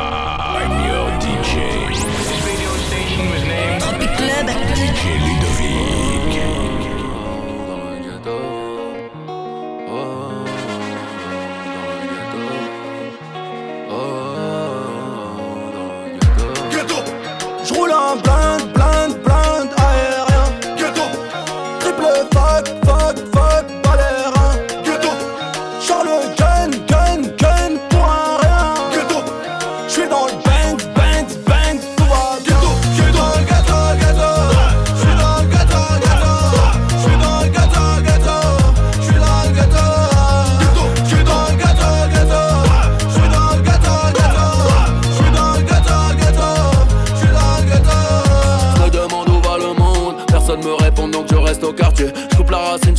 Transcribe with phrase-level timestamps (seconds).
[0.00, 1.88] I'm your DJ.
[1.88, 4.46] This radio station was named Tropic Club.
[4.74, 6.19] DJ Ludovic.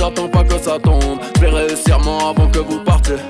[0.00, 1.20] j'attends pas que ça tombe.
[1.34, 3.20] Plairai serment avant que vous partez.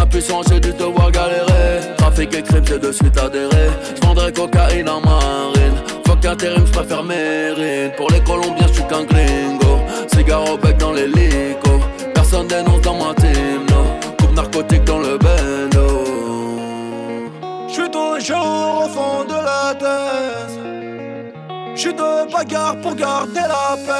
[0.00, 1.94] Impuissant, j'ai dû devoir galérer.
[1.96, 3.70] Trafic et crime, j'ai de suite adhéré.
[4.00, 5.76] J'vendrai cocaïne en marine.
[6.06, 7.90] Fuck intérim, j'préfère mérine.
[7.96, 9.80] Pour les Colombiens, j'suis qu'un gringo.
[10.14, 11.80] Cigare au bec dans les licos.
[12.14, 13.66] Personne dénonce dans ma team.
[14.18, 15.86] Coupe narcotique dans le bendo.
[17.68, 20.56] J'suis toujours au fond de la tête.
[21.74, 23.95] J'suis de bagarre pour garder la paix.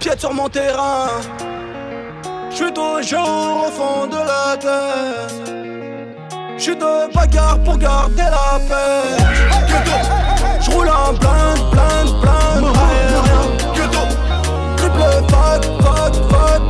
[0.00, 1.08] empiète sur mon terrain.
[2.50, 5.28] Je suis toujours au fond de la terre.
[6.56, 9.18] Je suis de bagarre pour garder la paix.
[10.62, 12.72] Je roule en blinde, blinde, blinde.
[14.78, 16.69] Triple fuck, fuck, fuck.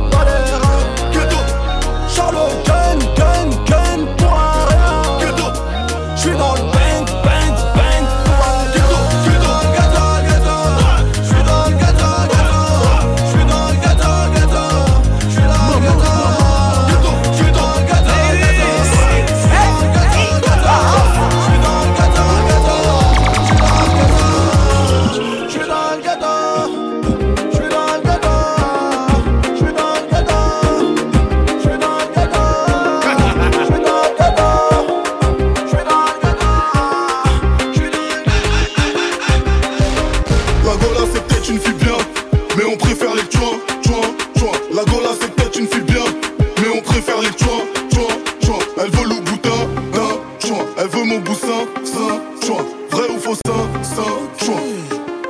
[54.39, 54.61] choix,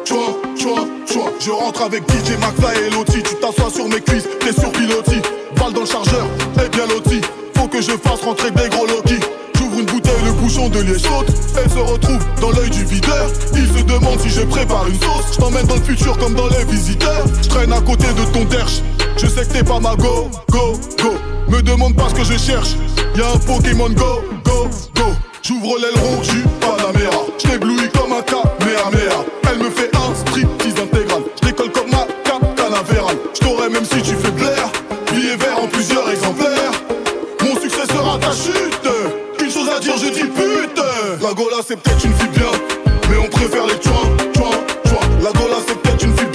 [0.06, 1.32] choix, choix, choix.
[1.40, 3.24] Je rentre avec DJ McFly et Loti.
[3.24, 5.22] Tu t'assois sur mes cuisses, t'es sur piloti.
[5.58, 7.22] Balle dans le chargeur, t'es bien loti.
[7.56, 9.20] Faut que je fasse rentrer des gros Loki.
[9.56, 11.28] J'ouvre une bouteille, le bouchon de liège saute.
[11.56, 13.28] Elle se retrouve dans l'œil du videur.
[13.54, 15.34] Il se demande si je prépare une sauce.
[15.34, 17.26] Je t'emmène dans le futur comme dans les visiteurs.
[17.44, 18.82] Je traîne à côté de ton derche.
[19.18, 21.14] Je sais que t'es pas ma go, go, go.
[21.48, 22.76] Me demande pas ce que je cherche.
[23.16, 25.04] Y'a un Pokémon Go, go, go.
[25.44, 27.26] J'ouvre l'aile l'aileron, j'suis Panamera.
[27.40, 31.24] J't'éblouis comme un caméra Elle me fait un striptease intégral.
[31.42, 32.06] J'décolle comme ma
[32.56, 33.18] Canaveral.
[33.34, 34.70] J't'aurai même si tu fais de l'air.
[35.12, 36.72] Billet vert en plusieurs exemplaires.
[37.42, 38.88] Mon succès sera ta chute.
[39.44, 40.82] Une chose à dire, je dis pute.
[41.22, 42.52] La Gola, c'est peut-être une fille bien.
[43.10, 45.10] Mais on préfère les joints, joints, joints.
[45.24, 46.31] La Gola, c'est peut-être une fille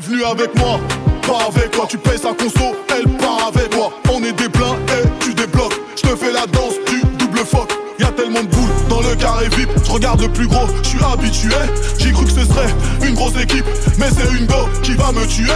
[0.00, 0.80] venu avec moi,
[1.26, 1.86] pas avec toi.
[1.88, 3.92] Tu payes sa conso, elle part avec moi.
[4.12, 5.78] On est des pleins et tu débloques.
[5.96, 7.70] Je te fais la danse du double fuck.
[7.98, 9.68] Y a tellement de boules dans le carré VIP.
[9.84, 11.50] Je regarde plus gros, je suis habitué.
[11.98, 13.66] J'ai cru que ce serait une grosse équipe,
[13.98, 15.52] mais c'est une go qui va me tuer.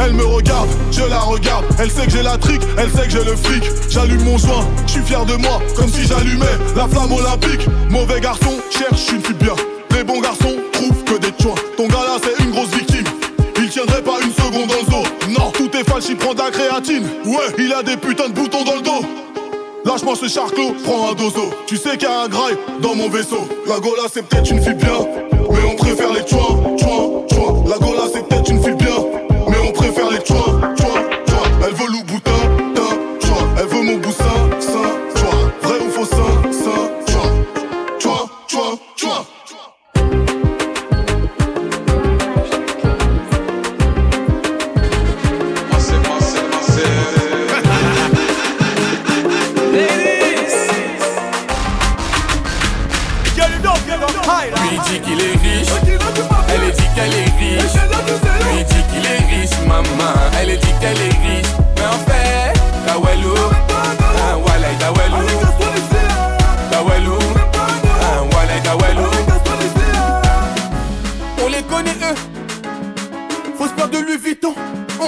[0.00, 1.64] Elle me regarde, je la regarde.
[1.78, 3.64] Elle sait que j'ai la trique, elle sait que j'ai le fric.
[3.88, 6.46] J'allume mon joint, je suis fier de moi, comme si j'allumais
[6.76, 7.66] la flamme olympique.
[7.90, 9.54] Mauvais garçon, cherche une fille bien.
[9.96, 11.56] Les bons garçons trouvent que des choix.
[11.76, 13.17] Ton gars là, c'est une grosse victime
[13.86, 15.02] pas une seconde dans zoo.
[15.28, 17.04] Non, tout est falche, il prend de la créatine.
[17.24, 19.06] Ouais, il a des putains de boutons dans le dos.
[19.84, 21.50] Lâche-moi ce charclot, prends un dozo.
[21.66, 23.48] Tu sais qu'il y a un graille dans mon vaisseau.
[23.66, 24.98] La gola, c'est peut-être une fille bien,
[25.50, 27.64] mais on préfère les chouins, chouins, chouins.
[27.68, 28.37] La gola, c'est peut-être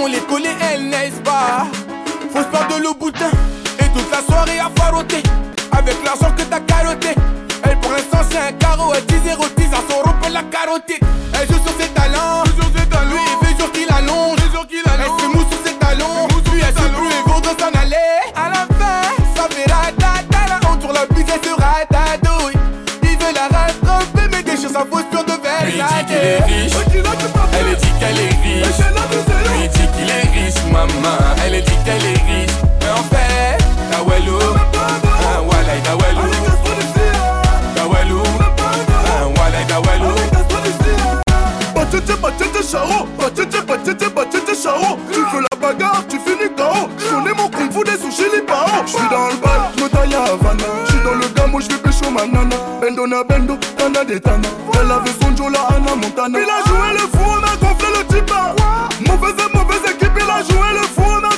[0.03, 1.67] On les connaît elles, n'est-ce pas?
[2.33, 3.31] Faut se peur de le boutin
[3.79, 5.23] et toute la soirée à faroter
[5.73, 7.09] avec l'argent que t'as carotté.
[7.65, 10.99] Elle pour l'instant c'est un carreau, elle 10 0 10 à son pour la carotée.
[11.35, 12.45] Elle joue sur ses talents,
[52.27, 52.57] nana.
[52.81, 54.49] Bendo na bendo, tana des tana.
[54.75, 56.39] Elle avait son Jola, Anna Montana.
[56.39, 58.55] Il a joué le fou, on a gonflé le tipa.
[59.07, 61.30] Mauvaise et mauvaise équipe, il a joué le fou, on a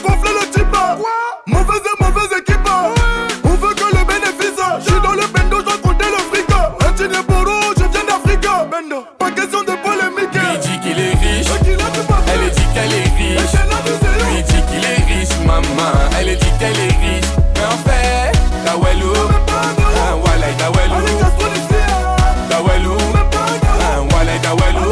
[24.52, 24.90] Tawelou.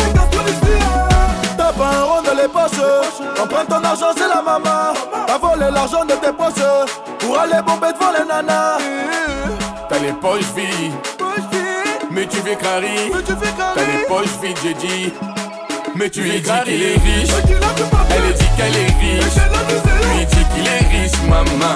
[1.56, 2.80] T'as pas un rond dans les poches.
[3.42, 4.94] Emprunte ton argent c'est la maman
[5.26, 6.64] T'as volé l'argent de tes poches.
[7.18, 8.78] Pour aller bomber devant les nanas.
[9.88, 10.92] T'as les poches vides,
[12.10, 13.10] mais tu fais carré.
[13.26, 15.12] T'as les poches vides, j'ai dit.
[15.94, 17.30] Mais tu lui dis qu'il est riche,
[18.10, 19.34] elle dit qu'elle est riche.
[20.14, 21.74] Lui dit qu'il est riche, maman,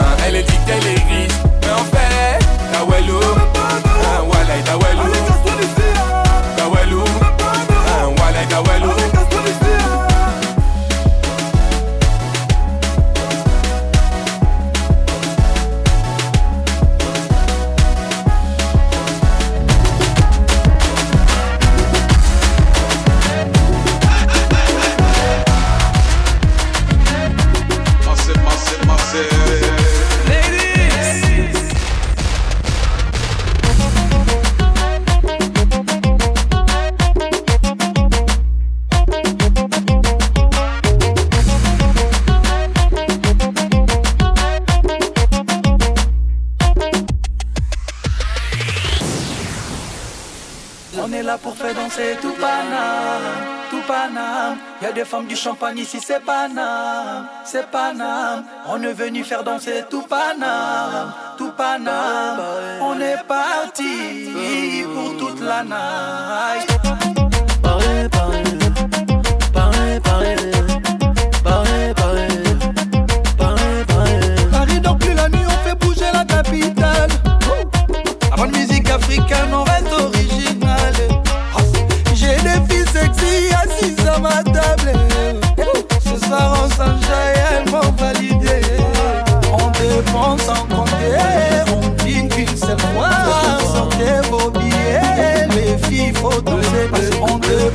[51.25, 53.23] là pour faire danser tout Paname,
[53.71, 54.59] tout Paname.
[54.83, 58.45] Y a des femmes du champagne ici, c'est Paname, c'est Paname.
[58.69, 62.41] On est venu faire danser tout Paname, tout Paname.
[62.83, 66.74] On est parti pour toute la night.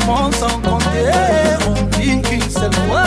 [0.09, 1.11] On dépense sans compter,
[1.67, 3.03] on dîne qu'une seule fois.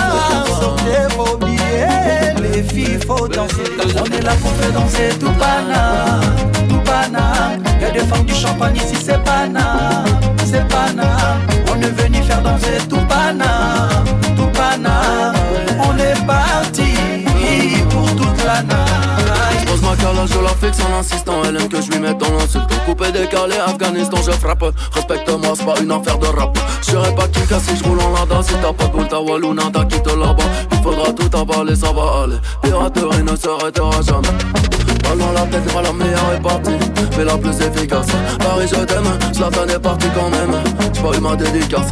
[0.60, 3.64] Sortez vos billets, les filles faut danser.
[4.00, 6.36] On est là pour faire danser tout Paname,
[6.68, 7.60] tout Paname.
[7.80, 10.04] Y'a des femmes du champagne ici, c'est Paname,
[10.44, 11.40] c'est Paname.
[11.72, 14.04] On est venu faire danser tout Paname,
[14.36, 15.34] tout Paname.
[15.80, 16.94] On est parti
[17.90, 19.11] pour toute la night.
[20.00, 21.42] Je la fixe en insistant.
[21.44, 22.68] Elle aime que je lui mette dans l'insulte.
[22.86, 24.64] Coupé, décalé, Afghanistan, je frappe.
[24.92, 26.58] Respecte-moi, c'est pas une affaire de rap.
[26.80, 28.42] J'serai pas qui casse si je roule en lada.
[28.42, 30.44] Si t'as pas de boule, ta walou, nada, quitte là-bas.
[30.70, 32.36] Il faudra tout avaler, ça va aller.
[32.62, 34.28] Piraterie ne s'arrêtera jamais.
[35.02, 36.70] Ballon la tête, pas la meilleure est partie,
[37.18, 38.06] mais la plus efficace.
[38.38, 40.54] Paris, je t'aime, Zlatan est parti quand même.
[40.94, 41.90] J'ai pas eu ma dédicace.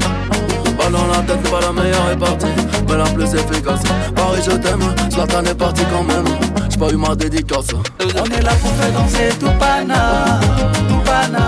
[0.81, 2.47] Ballon la tête, pas la meilleure est partie,
[2.89, 3.83] mais la plus efficace.
[4.17, 6.25] Paris, je t'aime, Zlatan est parti quand même.
[6.71, 7.67] J'ai pas eu ma dédicace.
[8.01, 10.41] On est là pour faire danser tout pana,
[10.89, 11.43] tout pana.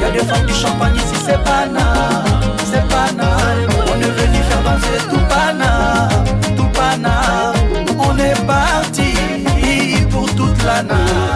[0.00, 2.24] Y'a des femmes du champagne ici, c'est pana,
[2.64, 3.36] c'est pana.
[3.86, 6.08] On est venu faire danser tout pana,
[6.56, 7.52] tout pana.
[7.98, 11.29] On est parti pour toute la night.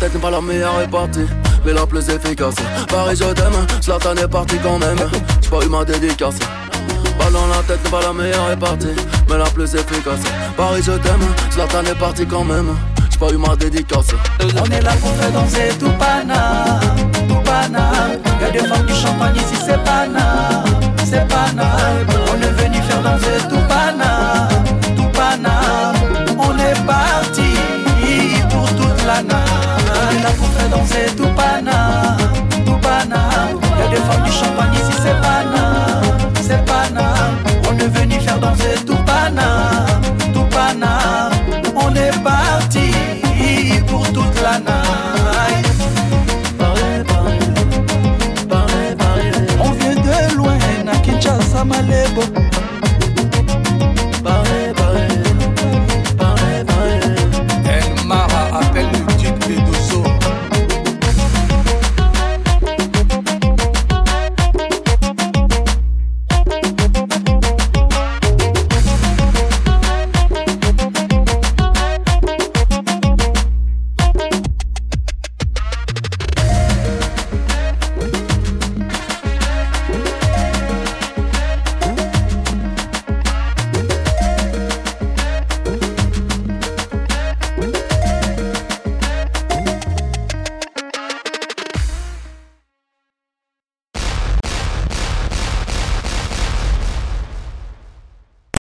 [0.00, 1.26] La tête, pas la meilleure est partie,
[1.64, 2.54] mais la plus efficace.
[2.86, 4.96] Paris, je t'aime, Zlatan est parti quand même.
[5.42, 6.36] J'ai pas eu ma dédicace.
[7.18, 8.94] Ballon la tête, pas la meilleure est partie,
[9.28, 10.20] mais la plus efficace.
[10.56, 12.76] Paris, je t'aime, Zlatan est parti quand même.
[13.10, 14.14] J'ai pas eu ma dédicace.
[14.40, 16.78] On est là pour faire danser tout pana,
[17.28, 17.90] tout pana.
[18.40, 20.62] Y'a des femmes du champagne ici, c'est pana,
[21.04, 21.72] c'est pana.
[22.30, 23.66] On est venu faire danser tout
[51.98, 52.47] tiempo.